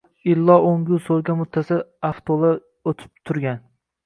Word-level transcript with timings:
Illo 0.29 0.53
o’ngu 0.69 0.97
so’lga 1.09 1.35
muttasil 1.41 1.83
avtolar 2.09 2.59
o’tib 2.95 3.15
turgan. 3.31 3.63